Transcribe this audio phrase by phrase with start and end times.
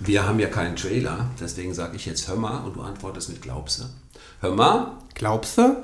[0.00, 3.42] Wir haben ja keinen Trailer, deswegen sage ich jetzt hör mal und du antwortest mit
[3.42, 3.84] glaubst du.
[4.40, 4.92] Hör mal.
[5.14, 5.76] Glaubst du?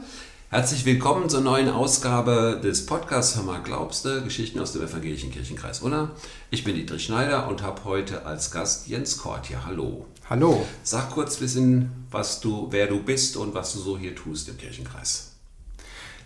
[0.51, 5.33] Herzlich willkommen zur neuen Ausgabe des Podcasts Hör mal glaubst du, Geschichten aus dem evangelischen
[5.33, 6.13] Kirchenkreis Unna.
[6.51, 9.67] Ich bin Dietrich Schneider und habe heute als Gast Jens Kort hier.
[9.67, 10.07] Hallo.
[10.31, 10.65] Hallo.
[10.85, 14.49] Sag kurz ein bisschen, was du, wer du bist und was du so hier tust
[14.49, 15.33] im Kirchenkreis.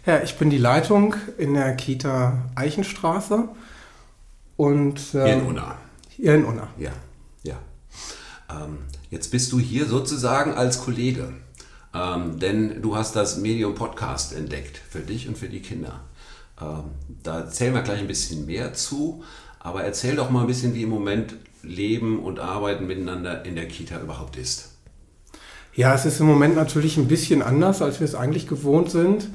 [0.05, 3.49] Ja, ich bin die Leitung in der Kita Eichenstraße
[4.59, 5.79] und ähm, hier in Unna.
[6.11, 6.69] Hier in Unna.
[6.79, 6.93] Ja.
[8.51, 8.79] Ähm,
[9.11, 11.33] jetzt bist du hier sozusagen als Kollege,
[11.95, 16.01] ähm, denn du hast das Medium Podcast entdeckt für dich und für die Kinder.
[16.61, 16.85] Ähm,
[17.23, 19.23] da erzählen wir gleich ein bisschen mehr zu,
[19.61, 23.69] aber erzähl doch mal ein bisschen, wie im Moment Leben und Arbeiten miteinander in der
[23.69, 24.71] Kita überhaupt ist.
[25.75, 29.29] Ja, es ist im Moment natürlich ein bisschen anders, als wir es eigentlich gewohnt sind.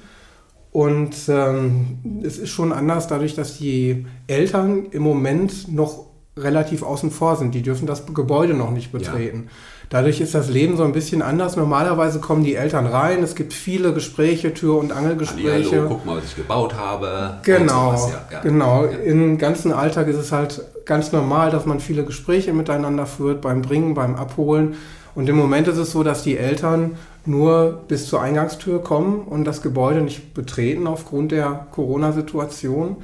[0.71, 7.11] Und ähm, es ist schon anders dadurch, dass die Eltern im Moment noch relativ außen
[7.11, 7.53] vor sind.
[7.53, 9.43] Die dürfen das Gebäude noch nicht betreten.
[9.45, 9.51] Ja.
[9.89, 11.55] Dadurch ist das Leben so ein bisschen anders.
[11.55, 13.21] Normalerweise kommen die Eltern rein.
[13.21, 15.81] Es gibt viele Gespräche, Tür- und Angelgespräche.
[15.81, 17.37] Hallo, guck mal, was ich gebaut habe.
[17.43, 18.39] Genau, ja, ja.
[18.41, 18.85] genau.
[18.85, 23.61] Im ganzen Alltag ist es halt ganz normal, dass man viele Gespräche miteinander führt, beim
[23.61, 24.75] Bringen, beim Abholen.
[25.13, 29.45] Und im Moment ist es so, dass die Eltern nur bis zur Eingangstür kommen und
[29.45, 32.97] das Gebäude nicht betreten aufgrund der Corona-Situation.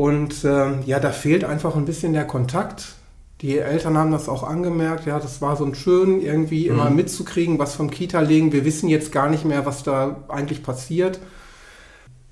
[0.00, 2.94] Und äh, ja, da fehlt einfach ein bisschen der Kontakt.
[3.42, 5.04] Die Eltern haben das auch angemerkt.
[5.04, 6.74] Ja, das war so ein schön, irgendwie mhm.
[6.74, 8.50] immer mitzukriegen, was vom Kita legen.
[8.50, 11.20] Wir wissen jetzt gar nicht mehr, was da eigentlich passiert.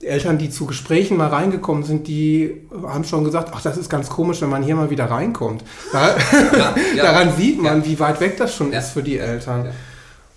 [0.01, 4.09] Eltern, die zu Gesprächen mal reingekommen sind, die haben schon gesagt, ach, das ist ganz
[4.09, 5.63] komisch, wenn man hier mal wieder reinkommt.
[5.93, 7.03] Da, ja, ja.
[7.03, 7.87] Daran sieht man, ja.
[7.87, 9.69] wie weit weg das schon ist für die Eltern.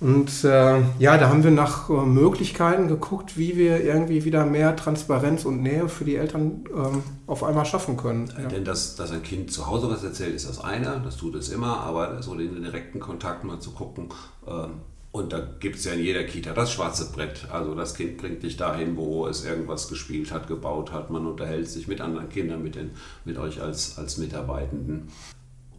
[0.02, 4.76] Und äh, ja, da haben wir nach äh, Möglichkeiten geguckt, wie wir irgendwie wieder mehr
[4.76, 8.28] Transparenz und Nähe für die Eltern ähm, auf einmal schaffen können.
[8.36, 8.48] Ja.
[8.48, 11.50] Denn dass, dass ein Kind zu Hause was erzählt, ist das eine, das tut es
[11.50, 14.10] immer, aber so den direkten Kontakt mal zu gucken.
[14.48, 14.72] Ähm,
[15.12, 17.48] und da gibt es ja in jeder Kita das schwarze Brett.
[17.52, 21.12] Also das Kind bringt dich dahin, wo es irgendwas gespielt hat, gebaut hat.
[21.12, 22.90] Man unterhält sich mit anderen Kindern, mit, den,
[23.24, 25.10] mit euch als, als Mitarbeitenden.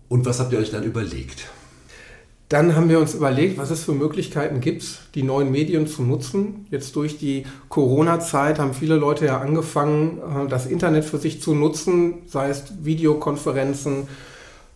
[0.09, 1.49] Und was habt ihr euch dann überlegt?
[2.53, 6.67] Dann haben wir uns überlegt, was es für Möglichkeiten gibt, die neuen Medien zu nutzen.
[6.71, 11.55] Jetzt durch die Corona-Zeit haben viele Leute ja angefangen, äh, das Internet für sich zu
[11.55, 14.07] nutzen, sei es Videokonferenzen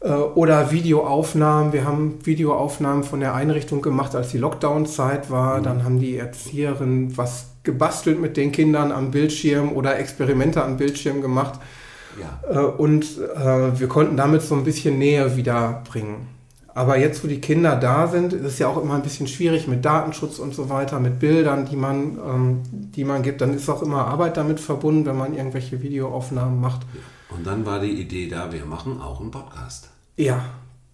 [0.01, 1.75] äh, oder Videoaufnahmen.
[1.75, 5.59] Wir haben Videoaufnahmen von der Einrichtung gemacht, als die Lockdown-Zeit war.
[5.59, 5.65] Mhm.
[5.65, 11.21] Dann haben die Erzieherinnen was gebastelt mit den Kindern am Bildschirm oder Experimente am Bildschirm
[11.21, 11.61] gemacht.
[12.19, 12.59] Ja.
[12.59, 16.36] Äh, und wir konnten damit so ein bisschen Nähe wiederbringen.
[16.77, 19.67] Aber jetzt, wo die Kinder da sind, ist es ja auch immer ein bisschen schwierig
[19.67, 23.41] mit Datenschutz und so weiter, mit Bildern, die man, ähm, die man gibt.
[23.41, 26.83] Dann ist auch immer Arbeit damit verbunden, wenn man irgendwelche Videoaufnahmen macht.
[27.31, 29.89] Und dann war die Idee da, wir machen auch einen Podcast.
[30.19, 30.45] Ja,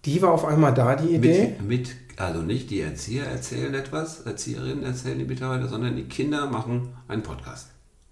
[0.05, 1.55] die war auf einmal da, die Idee.
[1.59, 6.49] Mit, mit also nicht die Erzieher erzählen etwas, Erzieherinnen erzählen die Mitarbeiter, sondern die Kinder
[6.49, 7.67] machen einen Podcast.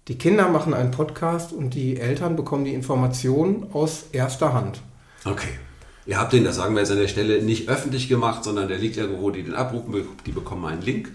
[0.08, 4.82] Die Kinder machen einen Podcast und die Eltern bekommen die Informationen aus erster Hand.
[5.24, 5.48] Okay.
[6.04, 8.78] Ihr habt den, das sagen wir jetzt an der Stelle, nicht öffentlich gemacht, sondern der
[8.78, 9.94] liegt irgendwo, die den abrufen,
[10.26, 11.12] die bekommen einen Link.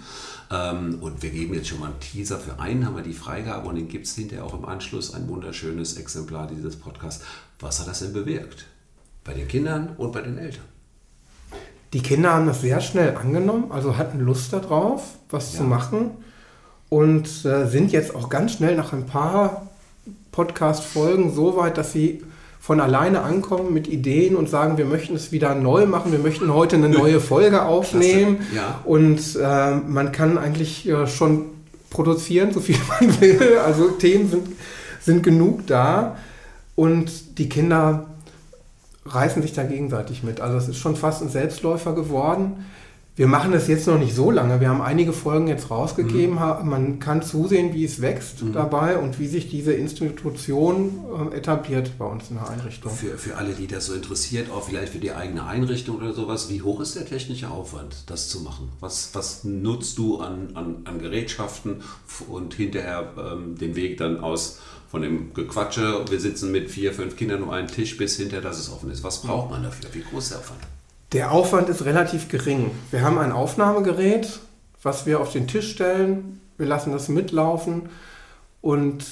[0.49, 2.37] Ähm, und wir geben jetzt schon mal einen Teaser.
[2.37, 5.27] Für einen haben wir die Freigabe und den gibt es hinterher auch im Anschluss ein
[5.27, 7.23] wunderschönes Exemplar dieses Podcasts.
[7.59, 8.65] Was hat das denn bewirkt?
[9.25, 10.63] Bei den Kindern und bei den Eltern?
[11.93, 15.59] Die Kinder haben das sehr schnell angenommen, also hatten Lust darauf, was ja.
[15.59, 16.11] zu machen
[16.89, 19.67] und äh, sind jetzt auch ganz schnell nach ein paar
[20.31, 22.23] Podcast-Folgen so weit, dass sie
[22.67, 26.53] von alleine ankommen mit Ideen und sagen, wir möchten es wieder neu machen, wir möchten
[26.53, 28.45] heute eine neue Folge aufnehmen.
[28.53, 28.81] Ja.
[28.83, 31.45] Und äh, man kann eigentlich äh, schon
[31.89, 33.57] produzieren, so viel man will.
[33.65, 34.49] Also Themen sind,
[34.99, 36.17] sind genug da.
[36.75, 38.07] Und die Kinder
[39.05, 40.41] reißen sich da gegenseitig mit.
[40.41, 42.65] Also es ist schon fast ein Selbstläufer geworden.
[43.17, 44.61] Wir machen das jetzt noch nicht so lange.
[44.61, 46.35] Wir haben einige Folgen jetzt rausgegeben.
[46.35, 46.69] Mhm.
[46.69, 48.53] Man kann zusehen, wie es wächst mhm.
[48.53, 50.99] dabei und wie sich diese Institution
[51.31, 52.91] äh, etabliert bei uns in der Einrichtung.
[52.91, 56.47] Für, für alle, die das so interessiert, auch vielleicht für die eigene Einrichtung oder sowas,
[56.51, 58.69] wie hoch ist der technische Aufwand, das zu machen?
[58.81, 61.81] Was, was nutzt du an, an, an Gerätschaften
[62.29, 64.59] und hinterher ähm, den Weg dann aus
[64.91, 68.59] von dem Gequatsche, wir sitzen mit vier, fünf Kindern um einen Tisch bis hinter, dass
[68.59, 69.03] es offen ist.
[69.03, 69.89] Was braucht man dafür?
[69.91, 70.61] Wie groß ist der Aufwand?
[71.13, 72.71] Der Aufwand ist relativ gering.
[72.91, 74.39] Wir haben ein Aufnahmegerät,
[74.83, 76.41] was wir auf den Tisch stellen.
[76.57, 77.89] Wir lassen das mitlaufen
[78.61, 79.05] und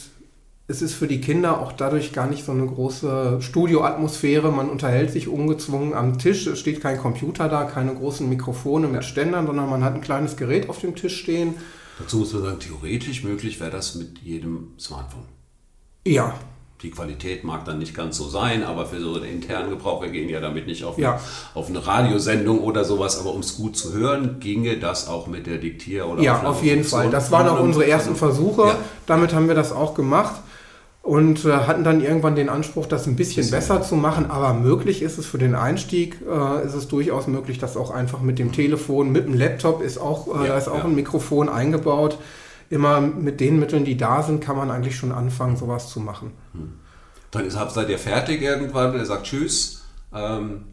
[0.67, 4.51] es ist für die Kinder auch dadurch gar nicht so eine große Studioatmosphäre.
[4.51, 6.47] Man unterhält sich ungezwungen am Tisch.
[6.47, 10.37] Es steht kein Computer da, keine großen Mikrofone mit Ständern, sondern man hat ein kleines
[10.37, 11.53] Gerät auf dem Tisch stehen.
[11.99, 15.25] Dazu muss man sagen, theoretisch möglich wäre das mit jedem Smartphone.
[16.05, 16.33] Ja,
[16.81, 20.09] Die Qualität mag dann nicht ganz so sein, aber für so den internen Gebrauch, wir
[20.09, 21.13] gehen ja damit nicht auf, Ja.
[21.13, 21.19] eine,
[21.53, 25.47] auf eine Radiosendung oder sowas, aber um es gut zu hören, ginge das auch mit
[25.47, 27.09] der Diktier- oder Ja, auf jeden Fall.
[27.09, 28.61] Das waren auch unsere ersten Versuche.
[28.67, 28.75] Ja.
[29.07, 30.35] Damit haben wir das auch gemacht
[31.01, 33.51] und äh, hatten dann irgendwann den Anspruch, das ein bisschen Bisschen.
[33.57, 34.29] besser zu machen.
[34.29, 38.19] Aber möglich ist es für den Einstieg, äh, ist es durchaus möglich, das auch einfach
[38.19, 41.47] mit dem Telefon, mit dem Laptop ist auch, äh, Ja, da ist auch ein Mikrofon
[41.47, 42.17] eingebaut.
[42.69, 46.31] Immer mit den Mitteln, die da sind, kann man eigentlich schon anfangen, sowas zu machen.
[47.31, 49.83] Dann ist, seid ihr fertig irgendwann, er sagt Tschüss.
[50.13, 50.65] Ähm,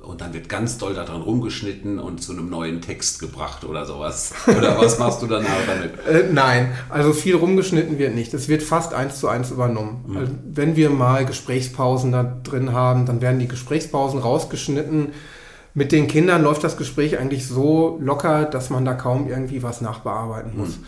[0.00, 4.34] und dann wird ganz doll daran rumgeschnitten und zu einem neuen Text gebracht oder sowas.
[4.46, 6.06] Oder was machst du danach damit?
[6.06, 8.34] Äh, nein, also viel rumgeschnitten wird nicht.
[8.34, 10.14] Es wird fast eins zu eins übernommen.
[10.16, 15.12] Also, wenn wir mal Gesprächspausen da drin haben, dann werden die Gesprächspausen rausgeschnitten.
[15.72, 19.80] Mit den Kindern läuft das Gespräch eigentlich so locker, dass man da kaum irgendwie was
[19.80, 20.78] nachbearbeiten muss.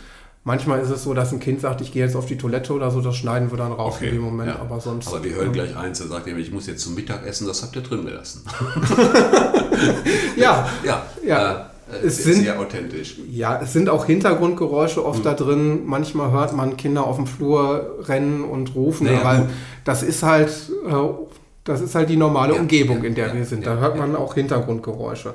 [0.49, 2.93] Manchmal ist es so, dass ein Kind sagt, ich gehe jetzt auf die Toilette oder
[2.93, 4.61] so, das schneiden wir dann raus in dem Moment, ja.
[4.61, 5.09] aber sonst.
[5.09, 7.83] Aber wir hören gleich eins, er sagt ich muss jetzt zum Mittagessen, das habt ihr
[7.83, 8.43] drin gelassen.
[10.37, 11.71] Ja, ja, Ja.
[11.93, 13.17] Äh, Es sehr, sind- sehr authentisch.
[13.31, 15.25] Ja, es sind auch Hintergrundgeräusche oft Mhm.
[15.25, 15.81] da drin.
[15.87, 19.49] Manchmal hört man Kinder auf dem Flur rennen und rufen, Naja, gut.
[19.85, 20.49] das ist halt,
[20.89, 20.93] äh,
[21.65, 23.67] das ist halt die normale Ja, Umgebung, in der wir sind.
[23.67, 25.35] Da hört man auch Hintergrundgeräusche.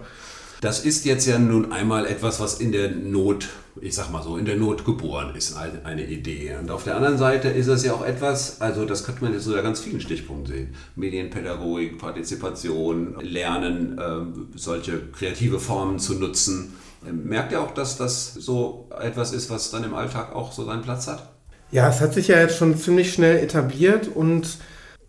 [0.62, 3.48] Das ist jetzt ja nun einmal etwas, was in der Not,
[3.79, 6.56] ich sag mal so, in der Not geboren ist, eine Idee.
[6.59, 9.47] Und auf der anderen Seite ist es ja auch etwas, also das könnte man jetzt
[9.47, 10.75] an ganz vielen Stichpunkten sehen.
[10.95, 16.73] Medienpädagogik, Partizipation, Lernen, ähm, solche kreative Formen zu nutzen.
[17.07, 20.65] Ähm, Merkt ihr auch, dass das so etwas ist, was dann im Alltag auch so
[20.65, 21.29] seinen Platz hat?
[21.71, 24.57] Ja, es hat sich ja jetzt schon ziemlich schnell etabliert und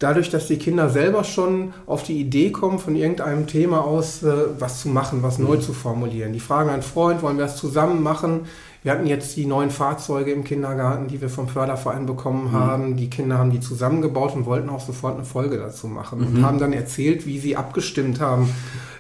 [0.03, 4.33] dadurch, dass die Kinder selber schon auf die Idee kommen, von irgendeinem Thema aus äh,
[4.59, 6.33] was zu machen, was neu zu formulieren.
[6.33, 8.43] Die fragen einen Freund, wollen wir das zusammen machen?
[8.83, 12.97] Wir hatten jetzt die neuen Fahrzeuge im Kindergarten, die wir vom Förderverein bekommen haben.
[12.97, 16.59] Die Kinder haben die zusammengebaut und wollten auch sofort eine Folge dazu machen und haben
[16.59, 18.51] dann erzählt, wie sie abgestimmt haben,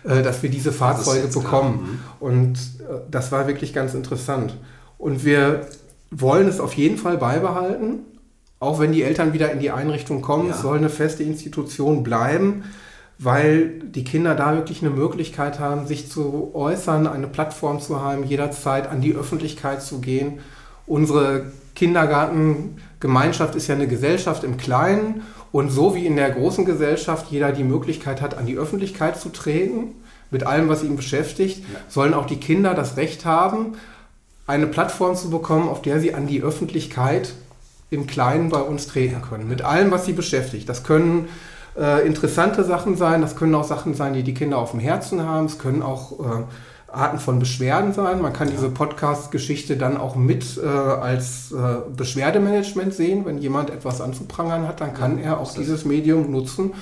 [0.05, 2.01] äh, dass wir diese Fahrzeuge bekommen.
[2.21, 4.57] Und äh, das war wirklich ganz interessant.
[4.99, 5.67] Und wir
[6.13, 8.01] wollen es auf jeden Fall beibehalten,
[8.62, 10.49] auch wenn die Eltern wieder in die Einrichtung kommen.
[10.50, 10.55] Ja.
[10.55, 12.62] Soll eine feste Institution bleiben,
[13.19, 18.23] weil die Kinder da wirklich eine Möglichkeit haben, sich zu äußern, eine Plattform zu haben,
[18.25, 20.38] jederzeit an die Öffentlichkeit zu gehen.
[20.87, 27.26] Unsere Kindergartengemeinschaft ist ja eine Gesellschaft im Kleinen und so wie in der großen Gesellschaft
[27.31, 29.88] jeder die Möglichkeit hat, an die Öffentlichkeit zu treten,
[30.31, 31.81] mit allem, was ihn beschäftigt, Ja.
[31.88, 33.73] sollen auch die Kinder das Recht haben,
[34.47, 37.35] eine Plattform zu bekommen, auf der sie an die Öffentlichkeit
[37.93, 39.49] im Kleinen bei uns treten können.
[39.49, 40.69] Mit allem, was sie beschäftigt.
[40.69, 41.29] Das können
[41.79, 45.25] äh, interessante Sachen sein, das können auch Sachen sein, die die Kinder auf dem Herzen
[45.27, 46.43] haben, es können auch äh,
[46.93, 48.21] Arten von Beschwerden sein.
[48.21, 51.56] Man kann diese Podcast-Geschichte dann auch mit äh, als äh,
[51.97, 53.25] Beschwerdemanagement sehen.
[53.25, 56.75] Wenn jemand etwas anzuprangern hat, dann kann Ja, er auch dieses Medium nutzen,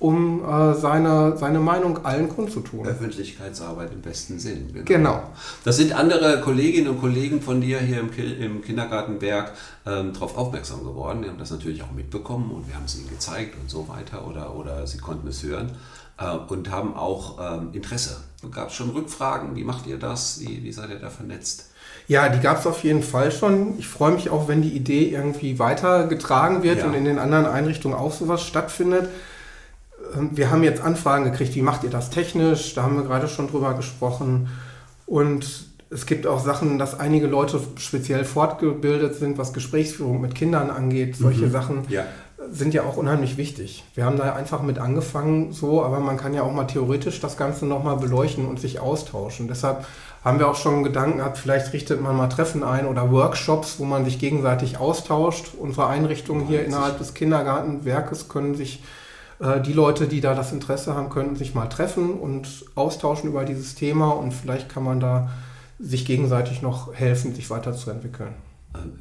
[0.00, 2.86] um äh, seine, seine Meinung allen kundzutun.
[2.86, 4.72] Öffentlichkeitsarbeit im besten Sinn.
[4.84, 5.22] Genau.
[5.64, 8.10] Das sind andere Kolleginnen und Kollegen von dir hier im,
[8.40, 9.52] im Kindergartenberg
[9.86, 11.22] ähm, darauf aufmerksam geworden.
[11.22, 14.26] Die haben das natürlich auch mitbekommen und wir haben es ihnen gezeigt und so weiter
[14.26, 15.72] oder, oder sie konnten es hören
[16.18, 18.18] äh, und haben auch ähm, Interesse.
[18.52, 19.56] Gab es schon Rückfragen?
[19.56, 20.40] Wie macht ihr das?
[20.40, 21.70] Wie, wie seid ihr da vernetzt?
[22.06, 23.78] Ja, die gab es auf jeden Fall schon.
[23.78, 26.86] Ich freue mich auch, wenn die Idee irgendwie weitergetragen wird Ja.
[26.86, 29.08] und in den anderen Einrichtungen auch sowas stattfindet.
[30.32, 32.74] Wir haben jetzt Anfragen gekriegt, wie macht ihr das technisch?
[32.74, 34.48] Da haben wir gerade schon drüber gesprochen.
[35.06, 40.70] Und es gibt auch Sachen, dass einige Leute speziell fortgebildet sind, was Gesprächsführung mit Kindern
[40.70, 41.16] angeht.
[41.16, 42.04] Solche Sachen Ja.
[42.50, 43.84] sind ja auch unheimlich wichtig.
[43.94, 47.36] Wir haben da einfach mit angefangen, so, aber man kann ja auch mal theoretisch das
[47.36, 49.48] Ganze nochmal beleuchten und sich austauschen.
[49.48, 49.86] Deshalb
[50.24, 53.84] haben wir auch schon Gedanken gehabt, vielleicht richtet man mal Treffen ein oder Workshops, wo
[53.84, 55.52] man sich gegenseitig austauscht.
[55.58, 58.82] Unsere Einrichtungen hier innerhalb des Kindergartenwerkes können sich,
[59.40, 63.44] äh, die Leute, die da das Interesse haben, können sich mal treffen und austauschen über
[63.44, 65.30] dieses Thema und vielleicht kann man da
[65.78, 68.34] sich gegenseitig noch helfen, sich weiterzuentwickeln.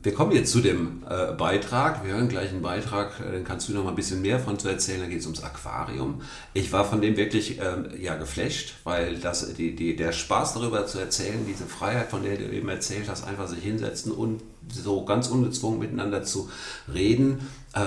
[0.01, 2.05] Wir kommen jetzt zu dem äh, Beitrag.
[2.05, 4.57] Wir hören gleich einen Beitrag, äh, dann kannst du noch mal ein bisschen mehr von
[4.57, 5.01] zu erzählen.
[5.01, 6.21] Da geht es ums Aquarium.
[6.53, 10.85] Ich war von dem wirklich ähm, ja, geflasht, weil das, die, die, der Spaß darüber
[10.85, 14.41] zu erzählen, diese Freiheit, von der du eben erzählt hast, einfach sich hinsetzen und
[14.71, 16.49] so ganz ungezwungen miteinander zu
[16.91, 17.39] reden,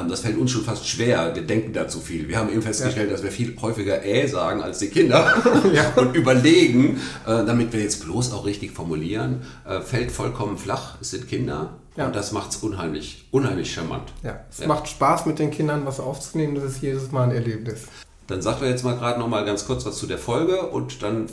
[0.09, 1.35] das fällt uns schon fast schwer.
[1.35, 2.29] Wir denken da zu viel.
[2.29, 5.35] Wir haben eben festgestellt, dass wir viel häufiger äh sagen als die Kinder
[5.97, 10.97] und überlegen, äh, damit wir jetzt bloß auch richtig formulieren, äh, fällt vollkommen flach.
[11.01, 12.07] Es sind Kinder Ja.
[12.07, 14.13] und das macht es unheimlich, unheimlich charmant.
[14.23, 14.67] Ja, es Ja.
[14.67, 17.83] macht Spaß mit den Kindern was aufzunehmen, das ist jedes Mal ein Erlebnis.
[18.27, 21.03] Dann sag doch jetzt mal gerade noch mal ganz kurz was zu der Folge und
[21.03, 21.27] dann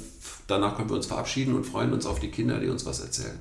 [0.48, 3.38] danach können wir uns verabschieden und freuen uns auf die Kinder, die uns was erzählen.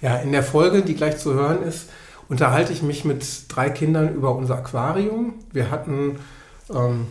[0.00, 1.86] Ja, in der Folge, die gleich zu hören ist,
[2.28, 5.34] unterhalte ich mich mit drei Kindern über unser Aquarium.
[5.52, 6.16] Wir hatten
[6.72, 7.06] ähm,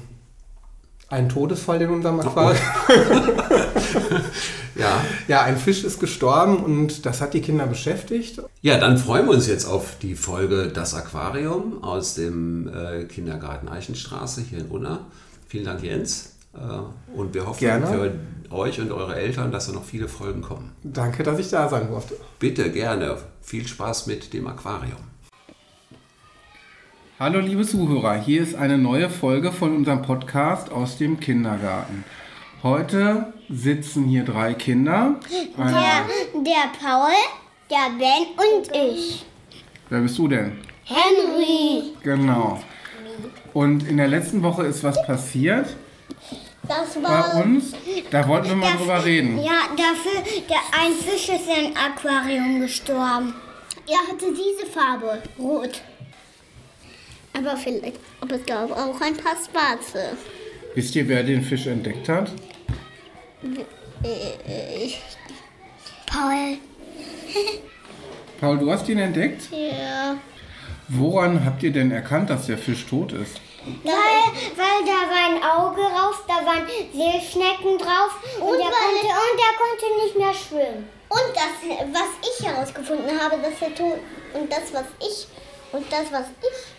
[1.10, 2.62] einen Todesfall in unserem Aquarium.
[4.75, 5.05] ja.
[5.27, 8.41] ja, ein Fisch ist gestorben und das hat die Kinder beschäftigt.
[8.62, 13.67] Ja, dann freuen wir uns jetzt auf die Folge Das Aquarium aus dem äh, Kindergarten
[13.67, 15.05] Eichenstraße hier in Unna.
[15.48, 16.32] Vielen Dank, Jens.
[16.53, 17.88] Äh, und wir hoffen Gerne.
[17.88, 20.72] für euch und eure Eltern, dass da noch viele Folgen kommen.
[20.83, 22.15] Danke, dass ich da sein durfte.
[22.39, 23.17] Bitte, gerne.
[23.41, 24.98] Viel Spaß mit dem Aquarium.
[27.19, 32.03] Hallo liebe Zuhörer, hier ist eine neue Folge von unserem Podcast aus dem Kindergarten.
[32.63, 35.19] Heute sitzen hier drei Kinder.
[35.57, 35.63] Der,
[36.33, 37.12] der Paul,
[37.69, 39.25] der Ben und ich.
[39.89, 40.53] Wer bist du denn?
[40.83, 41.93] Henry.
[42.03, 42.62] Genau.
[43.53, 45.75] Und in der letzten Woche ist was passiert
[46.67, 47.36] Das bei war.
[47.43, 47.74] uns.
[48.10, 49.38] Da wollten wir mal Der- drüber reden.
[49.43, 53.36] Ja, dafür, der, ein Fisch ist im Aquarium gestorben.
[53.88, 55.82] Er hatte diese Farbe, rot.
[57.36, 60.15] Aber vielleicht, aber es gab auch ein paar schwarze.
[60.75, 62.32] Wisst ihr, wer den Fisch entdeckt hat?
[64.03, 65.01] Äh, ich-
[66.05, 66.58] Paul.
[68.39, 69.50] Paul, du hast ihn entdeckt?
[69.51, 70.15] Ja.
[70.88, 73.39] Woran habt ihr denn erkannt, dass der Fisch tot ist?
[73.84, 74.24] Weil,
[74.58, 79.53] weil da war ein Auge raus, da waren Seeschnecken drauf und, der konnte, und der
[79.58, 80.89] konnte nicht mehr schwimmen.
[81.10, 84.00] Und das, was ich herausgefunden habe, dass er tot
[84.34, 85.27] und das, was ich
[85.72, 86.74] und das, was ich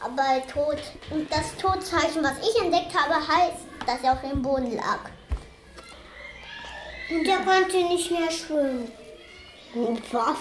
[0.00, 0.78] aber tot
[1.10, 5.00] und das Todzeichen, was ich entdeckt habe, heißt, dass er auf dem Boden lag.
[7.10, 8.92] Und er konnte nicht mehr schwimmen.
[9.74, 10.36] Und was?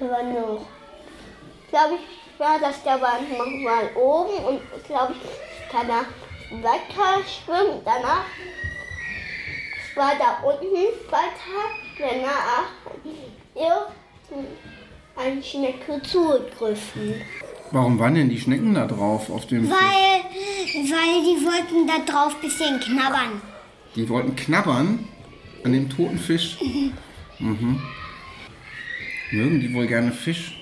[0.00, 0.66] war noch?
[1.72, 6.04] glaube ich, war das der war manchmal oben und glaube ich, kann er
[6.62, 7.80] weiter schwimmen.
[7.84, 8.24] Danach
[9.94, 10.74] war da unten
[11.10, 11.62] weiter,
[11.98, 12.64] danach
[15.16, 17.14] eine Schnecke zugegriffen.
[17.70, 19.74] Warum waren denn die Schnecken da drauf auf dem Fisch?
[19.74, 20.24] Weil,
[20.90, 23.40] weil die wollten da drauf ein bisschen knabbern.
[23.94, 25.08] Die wollten knabbern
[25.64, 26.58] an dem toten Fisch.
[27.38, 27.80] Mhm.
[29.30, 30.58] Mögen die wohl gerne Fisch?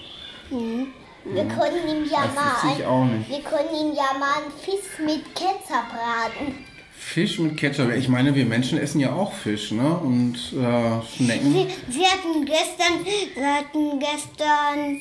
[1.25, 3.29] Wir können ihm ja Das mal ich auch nicht.
[3.29, 6.65] wir können ihm ja mal einen Fisch mit Ketchup braten.
[6.93, 7.91] Fisch mit Ketchup.
[7.95, 9.97] Ich meine, wir Menschen essen ja auch Fisch, ne?
[10.03, 11.55] Und äh, Schnecken.
[11.55, 15.01] Wir, wir hatten gestern, wir hatten gestern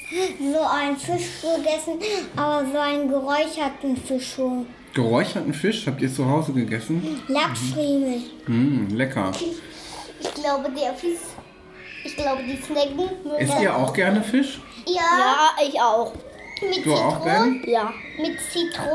[0.54, 2.00] so einen Fisch gegessen,
[2.36, 4.66] aber so einen geräucherten Fisch schon.
[4.94, 7.22] Geräucherten Fisch habt ihr zu Hause gegessen?
[7.28, 8.22] Lachsriemel.
[8.48, 9.32] Mm, lecker.
[10.22, 11.20] Ich glaube, der Fisch,
[12.22, 14.60] glaube, die Snacken Esst ihr auch gerne Fisch?
[14.86, 16.14] Ja, ich auch.
[16.62, 17.64] Mit Du auch, Ben?
[17.66, 17.94] Ja.
[18.18, 18.92] Mit Zitronensaft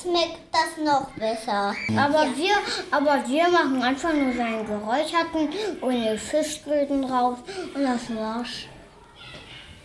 [0.00, 1.74] schmeckt das noch besser.
[1.96, 2.54] Aber, wir,
[2.90, 5.48] aber wir machen einfach nur so einen geräucherten
[5.80, 7.38] ohne Fischgrillen drauf
[7.74, 8.66] und das war's.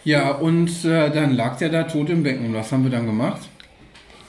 [0.04, 2.54] Ja, und äh, dann lag der da tot im Becken.
[2.54, 3.42] Was haben wir dann gemacht?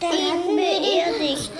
[0.00, 1.50] Dann ihn beerdigt.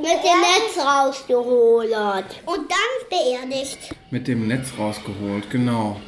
[0.00, 2.26] Mit dem Netz rausgeholt.
[2.46, 3.94] Und dann beerdigt.
[4.10, 6.00] Mit dem Netz rausgeholt, genau.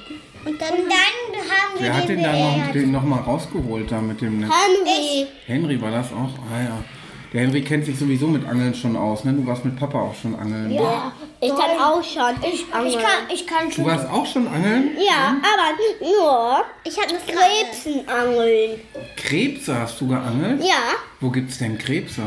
[0.44, 3.20] Und dann, und dann haben wir Wer hat den den da noch, den noch mal
[3.20, 4.50] rausgeholt da mit dem Netz?
[4.50, 5.26] Henry.
[5.46, 6.30] Henry war das auch?
[6.50, 6.84] Ah ja.
[7.32, 9.32] Der Henry kennt sich sowieso mit Angeln schon aus, ne?
[9.32, 10.70] Du warst mit Papa auch schon angeln.
[10.72, 12.34] Ja, ich kann auch schon.
[12.42, 13.84] Ich, ich, kann, ich kann Du schon.
[13.84, 14.96] warst auch schon angeln?
[14.98, 16.64] Ja, aber nur.
[16.82, 18.80] Ich habe das Krebsen angeln.
[19.16, 20.64] Krebse hast du geangelt?
[20.64, 22.22] Ja, Wo gibt's denn Krebse?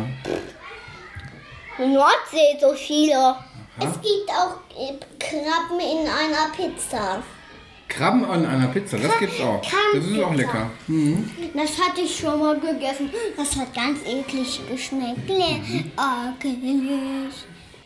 [1.80, 3.36] Nordsee so viele.
[3.80, 7.24] Es gibt auch äh, Krabben in einer Pizza.
[7.90, 9.62] Krabben an einer Pizza, das gibt's auch.
[9.94, 10.70] Das ist auch lecker.
[10.88, 11.30] Mhm.
[11.54, 13.12] Das hatte ich schon mal gegessen.
[13.38, 15.30] Das hat ganz eklig geschmeckt.
[15.30, 15.86] Ekelig.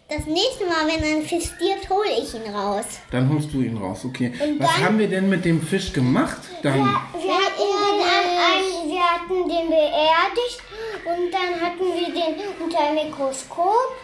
[0.09, 2.85] Das nächste Mal, wenn ein Fisch stirbt, hole ich ihn raus.
[3.11, 4.31] Dann holst du ihn raus, okay.
[4.41, 6.37] Und Was dann- haben wir denn mit dem Fisch gemacht?
[6.63, 7.19] Dann, Wir hatten,
[7.59, 10.59] den an ein, wir hatten den beerdigt
[11.07, 13.95] und dann hatten wir den unter ein Mikroskop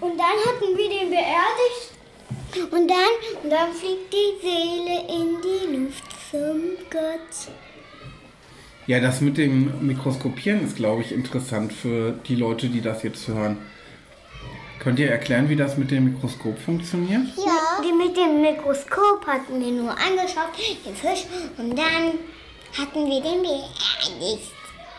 [0.00, 1.92] und dann hatten wir den beerdigt
[2.72, 7.52] und dann, und dann fliegt die Seele in die Luft zum Gott.
[8.86, 13.28] ja, das mit dem Mikroskopieren ist, glaube ich, interessant für die Leute, die das jetzt
[13.28, 13.58] hören.
[14.80, 17.22] Könnt ihr erklären, wie das mit dem Mikroskop funktioniert?
[17.36, 17.82] Ja.
[17.82, 20.50] Die mit dem Mikroskop hatten wir nur angeschaut,
[20.84, 21.26] den Fisch,
[21.58, 22.18] und dann
[22.76, 24.52] hatten wir den beerdigt.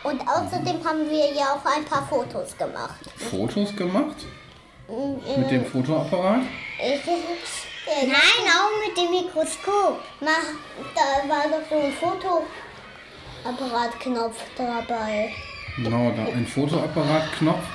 [0.08, 3.00] Und außerdem haben wir ja auch ein paar Fotos gemacht.
[3.30, 4.16] Fotos gemacht?
[5.36, 6.40] Mit dem Fotoapparat?
[6.80, 10.00] Nein, auch mit dem Mikroskop.
[10.20, 11.92] Da war doch so ein
[13.44, 15.34] Fotoapparatknopf dabei.
[15.76, 17.66] Genau, da ein Fotoapparatknopf.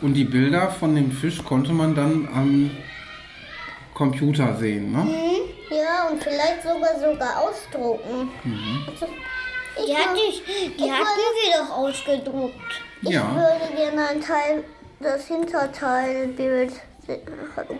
[0.00, 2.70] Und die Bilder von dem Fisch konnte man dann am
[3.92, 5.06] Computer sehen, ne?
[5.68, 8.30] Ja, und vielleicht sogar sogar ausdrucken.
[8.90, 9.06] Also,
[9.76, 10.42] Die, hatte ich,
[10.76, 12.82] die hatten wir doch ausgedruckt.
[13.02, 13.28] Ja.
[13.28, 14.64] Ich würde gerne ein Teil,
[15.00, 16.72] das Hinterteilbild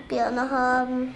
[0.09, 1.15] gerne haben.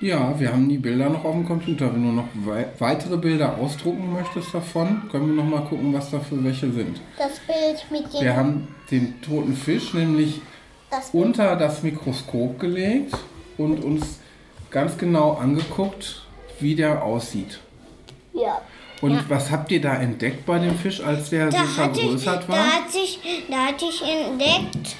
[0.00, 1.94] Ja, wir haben die Bilder noch auf dem Computer.
[1.94, 6.10] Wenn du noch wei weitere Bilder ausdrucken möchtest davon, können wir noch mal gucken, was
[6.10, 7.00] da für welche sind.
[7.16, 8.20] Das Bild mit dem.
[8.20, 10.40] Wir haben den toten Fisch nämlich
[10.90, 13.16] das unter das Mikroskop gelegt
[13.58, 14.18] und uns
[14.70, 16.22] ganz genau angeguckt,
[16.58, 17.60] wie der aussieht.
[18.32, 18.60] Ja.
[19.02, 22.44] Und was habt ihr da entdeckt bei dem Fisch, als der so Da ich, vergrößert
[22.44, 22.66] da, war?
[22.66, 23.18] hatte ich,
[23.50, 24.96] da hatte ich entdeckt,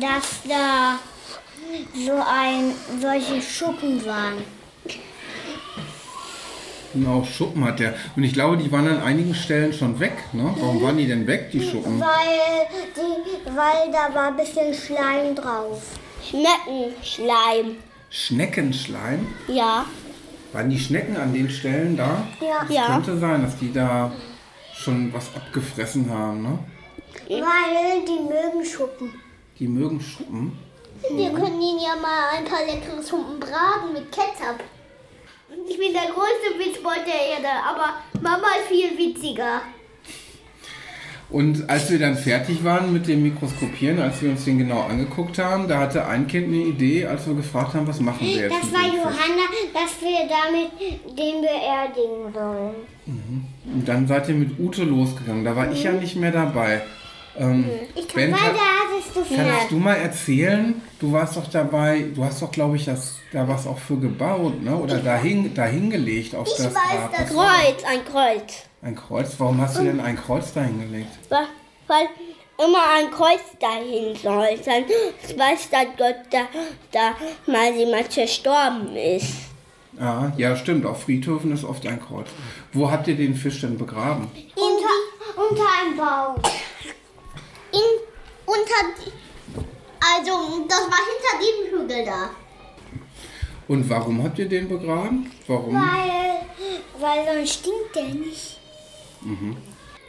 [0.00, 0.98] dass da
[1.94, 4.44] so ein solche Schuppen waren.
[6.92, 7.94] Genau, Schuppen hat der.
[8.16, 10.12] Und ich glaube, die waren an einigen Stellen schon weg.
[10.32, 10.54] Ne?
[10.58, 12.00] Warum waren die denn weg, die Schuppen?
[12.00, 15.82] Weil, die, weil da war ein bisschen Schleim drauf.
[16.28, 17.76] Schneckenschleim.
[18.10, 19.26] Schneckenschleim?
[19.48, 19.86] Ja.
[20.52, 22.26] Waren die Schnecken an den Stellen da?
[22.40, 22.64] Ja.
[22.66, 24.10] Das könnte sein, dass die da
[24.74, 26.42] schon was abgefressen haben.
[26.42, 26.58] Ne?
[27.28, 29.14] Weil die mögen Schuppen.
[29.58, 30.58] Die mögen Schuppen.
[31.10, 34.60] Wir können ihnen ja mal ein paar leckere Schuppen braten mit Ketchup.
[35.68, 39.62] Ich bin der größte Witzbold der Erde, aber Mama ist viel witziger.
[41.30, 45.38] Und als wir dann fertig waren mit dem Mikroskopieren, als wir uns den genau angeguckt
[45.38, 48.54] haben, da hatte ein Kind eine Idee, als wir gefragt haben, was machen wir jetzt
[48.62, 48.86] Das war?
[48.86, 49.44] Johanna,
[49.74, 52.74] dass wir damit den beerdigen sollen.
[53.74, 55.44] Und dann seid ihr mit Ute losgegangen.
[55.44, 56.80] Da war ich ja nicht mehr dabei.
[57.38, 58.38] Ähm, Ich kann, Ben, weil
[59.24, 59.78] kann- da hattest du Kannst viel.
[59.78, 60.82] du mal erzählen?
[61.00, 64.62] Du warst doch dabei, du hast doch, glaube ich, das, da was auch für gebaut,
[64.62, 64.76] ne?
[64.76, 66.82] Oder dahin, dahingelegt auf das Grab.
[67.18, 68.42] Was war Kreuz, ein Kreuz.
[68.46, 68.64] das?
[68.82, 69.34] Ein Kreuz?
[69.38, 71.08] Warum hast du denn ein Kreuz dahingelegt?
[71.28, 71.46] Weil,
[71.88, 72.06] weil
[72.64, 74.48] immer ein Kreuz dahin soll.
[74.64, 74.84] Dann
[75.38, 76.42] weiß dann Gott, da,
[76.92, 77.14] da
[77.52, 79.32] mal jemand verstorben ist.
[80.00, 80.86] Ah, ja, stimmt.
[80.86, 82.28] Auf Friedhöfen ist oft ein Kreuz.
[82.72, 84.28] Wo habt ihr den Fisch denn begraben?
[84.54, 86.36] Unter, unter einem Baum.
[87.72, 87.80] In,
[88.48, 89.12] unter, die-
[90.00, 92.30] also das war hinter dem Hügel da.
[93.68, 95.30] Und warum habt ihr den begraben?
[95.46, 95.74] Warum?
[95.74, 96.40] Weil,
[96.98, 98.58] weil sonst stinkt der nicht.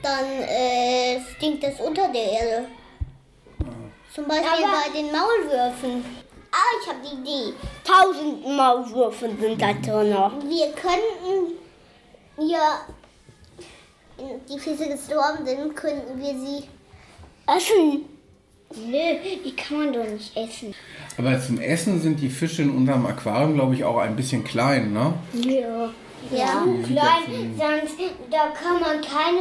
[0.02, 2.68] Dann äh, stinkt es unter der Erde.
[4.16, 6.06] Zum Beispiel bei den Maulwürfen.
[6.52, 7.54] Ah, ich habe die Idee.
[7.84, 10.16] Tausend Maulwürfe sind da drin.
[10.50, 11.58] Wir könnten
[12.50, 12.86] ja,
[14.18, 16.64] die Fische gestorben sind, könnten wir sie
[17.46, 18.06] Essen.
[18.76, 18.98] Nö,
[19.44, 20.76] die kann man doch nicht essen.
[21.18, 24.94] Aber zum Essen sind die Fische in unserem Aquarium, glaube ich, auch ein bisschen klein,
[24.94, 25.14] ne?
[25.34, 25.90] Ja.
[26.32, 27.96] Ja, klein, sonst
[28.30, 29.40] da kann man keine,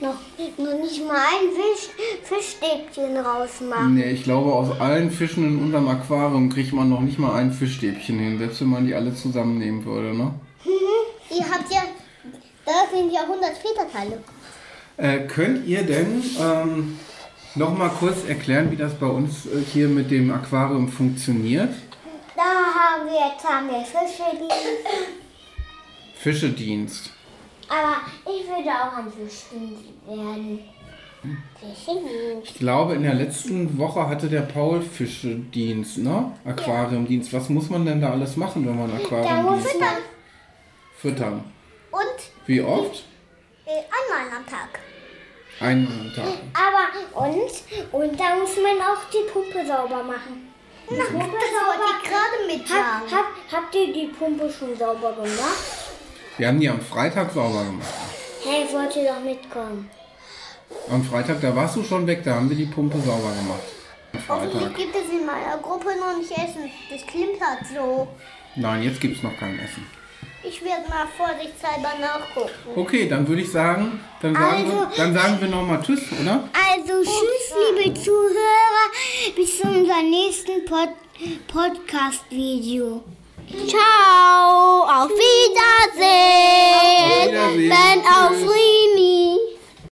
[0.00, 0.18] noch,
[0.58, 1.88] noch nicht mal ein Fisch,
[2.22, 3.94] Fischstäbchen rausmachen.
[3.94, 7.50] Nee, ich glaube, aus allen Fischen in unserem Aquarium kriegt man noch nicht mal ein
[7.50, 10.34] Fischstäbchen hin, selbst wenn man die alle zusammennehmen würde, ne?
[11.30, 11.82] Ihr habt ja,
[12.66, 14.22] da sind ja 100 Federteile.
[14.98, 16.98] Äh, könnt ihr denn ähm,
[17.56, 21.74] noch mal kurz erklären, wie das bei uns äh, hier mit dem Aquarium funktioniert?
[22.36, 27.10] Da haben wir jetzt haben wir Fische, die, Fischedienst.
[27.68, 30.60] aber ich würde auch ein Fischdienst werden.
[31.58, 32.50] Fischedienst.
[32.50, 36.32] Ich glaube, in der letzten Woche hatte der Paul Fischedienst, ne?
[36.44, 37.32] Aquariumdienst.
[37.32, 39.88] Was muss man denn da alles machen, wenn man Aquariumdienst man
[40.98, 41.44] füttern?
[41.90, 43.04] und Wie oft?
[43.66, 44.80] einmal am Tag.
[45.60, 46.24] Einmal am Tag.
[46.52, 47.50] Aber und
[47.92, 50.52] und da muss man auch die Pumpe sauber machen.
[50.90, 55.64] Na, das wollte ich gerade mit hab, hab, Habt ihr die Pumpe schon sauber gemacht?
[56.36, 57.88] Wir haben die am Freitag sauber gemacht.
[58.44, 59.90] Hey, wollt ihr doch mitkommen?
[60.90, 63.62] Am Freitag, da warst du schon weg, da haben wir die Pumpe sauber gemacht.
[64.12, 64.76] Am Freitag.
[64.76, 66.70] gibt es in meiner Gruppe noch nicht Essen.
[66.90, 68.06] Das klimpert so.
[68.54, 69.86] Nein, jetzt gibt es noch kein Essen.
[70.48, 72.50] Ich werde mal vorsichtshalber nachgucken.
[72.76, 76.48] Okay, dann würde ich sagen, dann sagen, wir, Also- dann sagen wir nochmal Tschüss, oder?
[76.54, 77.54] Also tschüss,
[77.84, 78.86] liebe Zuhörer.
[79.34, 80.90] Bis zu unserem nächsten Pod
[81.48, 83.02] Podcast-Video.
[83.66, 86.74] Ciao, auf Wiedersehen.
[87.38, 87.68] Auf Wiedersehen.
[87.70, 89.55] Ben auf Tschüss.